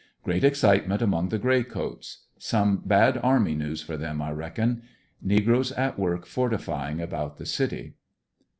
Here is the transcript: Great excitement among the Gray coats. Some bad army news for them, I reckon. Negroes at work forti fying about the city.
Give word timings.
Great 0.23 0.43
excitement 0.43 0.99
among 0.99 1.29
the 1.29 1.37
Gray 1.37 1.61
coats. 1.61 2.25
Some 2.39 2.77
bad 2.83 3.19
army 3.21 3.53
news 3.53 3.83
for 3.83 3.97
them, 3.97 4.19
I 4.19 4.31
reckon. 4.31 4.81
Negroes 5.21 5.71
at 5.73 5.99
work 5.99 6.25
forti 6.25 6.57
fying 6.57 6.99
about 6.99 7.37
the 7.37 7.45
city. 7.45 7.93